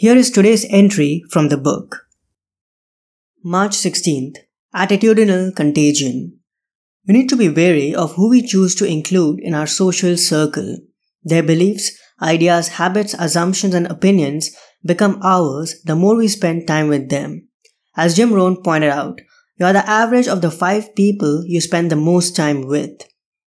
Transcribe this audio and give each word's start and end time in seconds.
Here 0.00 0.14
is 0.14 0.30
today's 0.30 0.64
entry 0.70 1.24
from 1.28 1.48
the 1.48 1.56
book. 1.56 2.06
March 3.42 3.72
16th 3.72 4.36
Attitudinal 4.72 5.56
Contagion. 5.56 6.38
We 7.08 7.14
need 7.14 7.28
to 7.30 7.36
be 7.36 7.48
wary 7.48 7.96
of 7.96 8.12
who 8.12 8.30
we 8.30 8.42
choose 8.42 8.76
to 8.76 8.84
include 8.86 9.40
in 9.40 9.54
our 9.54 9.66
social 9.66 10.16
circle. 10.16 10.76
Their 11.24 11.42
beliefs, 11.42 11.98
ideas, 12.22 12.68
habits, 12.68 13.16
assumptions, 13.18 13.74
and 13.74 13.88
opinions 13.88 14.54
become 14.86 15.18
ours 15.20 15.82
the 15.84 15.96
more 15.96 16.14
we 16.14 16.28
spend 16.28 16.68
time 16.68 16.86
with 16.86 17.10
them. 17.10 17.48
As 17.96 18.14
Jim 18.14 18.32
Rohn 18.32 18.62
pointed 18.62 18.90
out, 18.90 19.20
you 19.58 19.66
are 19.66 19.72
the 19.72 19.90
average 19.90 20.28
of 20.28 20.42
the 20.42 20.52
five 20.52 20.94
people 20.94 21.42
you 21.44 21.60
spend 21.60 21.90
the 21.90 21.96
most 21.96 22.36
time 22.36 22.68
with. 22.68 23.02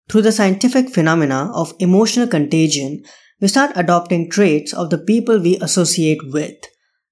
Through 0.10 0.24
the 0.24 0.32
scientific 0.32 0.90
phenomena 0.90 1.52
of 1.54 1.76
emotional 1.78 2.26
contagion, 2.26 3.04
we 3.42 3.48
start 3.48 3.72
adopting 3.76 4.30
traits 4.30 4.72
of 4.72 4.92
the 4.92 5.00
people 5.00 5.40
we 5.40 5.58
associate 5.58 6.20
with. 6.32 6.56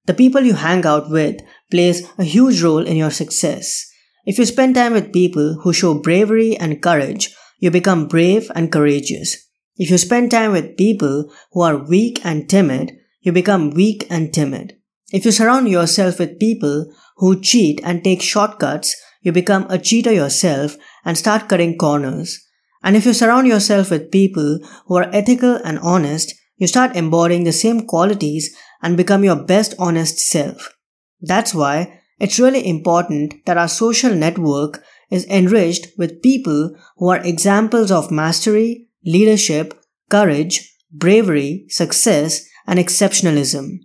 The 0.06 0.14
people 0.14 0.42
you 0.42 0.54
hang 0.54 0.86
out 0.86 1.10
with 1.10 1.40
plays 1.70 2.08
a 2.18 2.24
huge 2.24 2.62
role 2.62 2.86
in 2.86 2.96
your 2.96 3.10
success. 3.10 3.86
If 4.24 4.38
you 4.38 4.46
spend 4.46 4.76
time 4.76 4.92
with 4.92 5.12
people 5.12 5.60
who 5.62 5.72
show 5.72 5.94
bravery 5.94 6.56
and 6.56 6.80
courage, 6.80 7.34
you 7.58 7.70
become 7.70 8.06
brave 8.06 8.50
and 8.54 8.70
courageous. 8.70 9.48
If 9.76 9.90
you 9.90 9.98
spend 9.98 10.30
time 10.30 10.52
with 10.52 10.76
people 10.76 11.32
who 11.52 11.62
are 11.62 11.76
weak 11.76 12.24
and 12.24 12.48
timid, 12.48 12.92
you 13.22 13.32
become 13.32 13.70
weak 13.70 14.06
and 14.08 14.32
timid. 14.32 14.76
If 15.12 15.24
you 15.24 15.32
surround 15.32 15.68
yourself 15.68 16.18
with 16.18 16.38
people 16.38 16.92
who 17.16 17.40
cheat 17.40 17.80
and 17.82 18.04
take 18.04 18.22
shortcuts, 18.22 18.94
you 19.22 19.32
become 19.32 19.66
a 19.68 19.78
cheater 19.78 20.12
yourself 20.12 20.76
and 21.04 21.18
start 21.18 21.48
cutting 21.48 21.76
corners. 21.76 22.46
And 22.82 22.96
if 22.96 23.04
you 23.04 23.12
surround 23.12 23.46
yourself 23.46 23.90
with 23.90 24.10
people 24.10 24.58
who 24.86 24.96
are 24.96 25.14
ethical 25.14 25.56
and 25.56 25.78
honest, 25.80 26.34
you 26.56 26.66
start 26.66 26.96
embodying 26.96 27.44
the 27.44 27.52
same 27.52 27.86
qualities 27.86 28.56
and 28.82 28.96
become 28.96 29.24
your 29.24 29.36
best 29.36 29.74
honest 29.78 30.18
self. 30.18 30.74
That's 31.20 31.54
why 31.54 32.00
it's 32.18 32.38
really 32.38 32.66
important 32.66 33.44
that 33.46 33.58
our 33.58 33.68
social 33.68 34.14
network 34.14 34.82
is 35.10 35.26
enriched 35.26 35.88
with 35.98 36.22
people 36.22 36.76
who 36.96 37.08
are 37.08 37.24
examples 37.24 37.90
of 37.90 38.10
mastery, 38.10 38.88
leadership, 39.04 39.74
courage, 40.10 40.76
bravery, 40.92 41.64
success, 41.68 42.46
and 42.66 42.78
exceptionalism. 42.78 43.78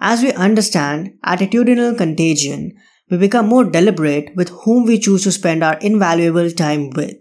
As 0.00 0.22
we 0.22 0.32
understand 0.32 1.14
attitudinal 1.24 1.96
contagion, 1.96 2.72
we 3.10 3.18
become 3.18 3.46
more 3.46 3.64
deliberate 3.64 4.34
with 4.34 4.48
whom 4.64 4.86
we 4.86 4.98
choose 4.98 5.24
to 5.24 5.32
spend 5.32 5.62
our 5.62 5.78
invaluable 5.78 6.50
time 6.50 6.90
with. 6.90 7.16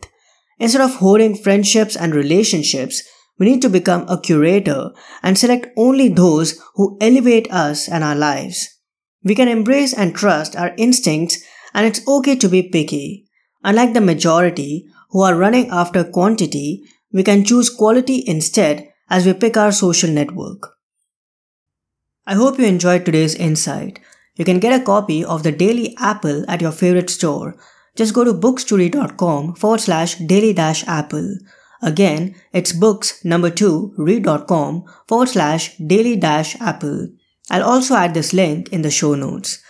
Instead 0.61 0.81
of 0.81 0.97
hoarding 0.97 1.35
friendships 1.35 1.95
and 1.95 2.13
relationships, 2.13 3.01
we 3.39 3.47
need 3.47 3.63
to 3.63 3.69
become 3.69 4.05
a 4.07 4.21
curator 4.21 4.91
and 5.23 5.35
select 5.35 5.65
only 5.75 6.07
those 6.07 6.61
who 6.75 6.99
elevate 7.01 7.51
us 7.51 7.89
and 7.89 8.03
our 8.03 8.13
lives. 8.13 8.77
We 9.23 9.33
can 9.33 9.47
embrace 9.47 9.91
and 9.91 10.15
trust 10.15 10.55
our 10.55 10.75
instincts 10.77 11.43
and 11.73 11.87
it's 11.87 12.07
okay 12.07 12.35
to 12.35 12.47
be 12.47 12.69
picky. 12.69 13.27
Unlike 13.63 13.93
the 13.93 14.01
majority 14.01 14.85
who 15.09 15.21
are 15.23 15.35
running 15.35 15.67
after 15.71 16.03
quantity, 16.03 16.83
we 17.11 17.23
can 17.23 17.43
choose 17.43 17.71
quality 17.71 18.23
instead 18.27 18.87
as 19.09 19.25
we 19.25 19.33
pick 19.33 19.57
our 19.57 19.71
social 19.71 20.11
network. 20.11 20.77
I 22.27 22.35
hope 22.35 22.59
you 22.59 22.65
enjoyed 22.65 23.03
today's 23.03 23.33
insight. 23.33 23.99
You 24.35 24.45
can 24.45 24.59
get 24.59 24.79
a 24.79 24.85
copy 24.85 25.25
of 25.25 25.41
the 25.41 25.51
Daily 25.51 25.95
Apple 25.97 26.45
at 26.47 26.61
your 26.61 26.71
favorite 26.71 27.09
store 27.09 27.55
just 27.95 28.13
go 28.13 28.23
to 28.23 28.33
books2read.com 28.33 29.55
forward 29.55 29.81
slash 29.81 30.15
daily 30.15 30.53
dash 30.53 30.87
apple. 30.87 31.37
Again, 31.81 32.35
it's 32.53 32.73
books 32.73 33.23
number 33.25 33.49
two 33.49 33.93
read.com 33.97 34.85
forward 35.07 35.29
slash 35.29 35.75
daily 35.77 36.15
dash 36.15 36.59
apple. 36.61 37.09
I'll 37.49 37.63
also 37.63 37.95
add 37.95 38.13
this 38.13 38.33
link 38.33 38.69
in 38.69 38.81
the 38.81 38.91
show 38.91 39.15
notes. 39.15 39.61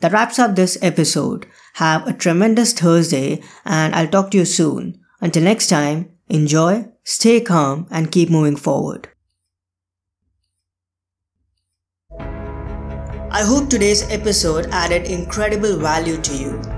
That 0.00 0.12
wraps 0.12 0.38
up 0.38 0.56
this 0.56 0.78
episode. 0.80 1.46
Have 1.74 2.06
a 2.06 2.12
tremendous 2.12 2.72
Thursday 2.72 3.42
and 3.64 3.94
I'll 3.94 4.08
talk 4.08 4.30
to 4.30 4.38
you 4.38 4.44
soon. 4.44 5.00
Until 5.20 5.42
next 5.42 5.68
time, 5.68 6.10
enjoy, 6.28 6.86
stay 7.04 7.40
calm, 7.40 7.86
and 7.90 8.10
keep 8.10 8.30
moving 8.30 8.56
forward. 8.56 9.08
I 13.30 13.42
hope 13.42 13.68
today's 13.68 14.08
episode 14.10 14.68
added 14.70 15.04
incredible 15.04 15.76
value 15.76 16.16
to 16.16 16.36
you. 16.36 16.77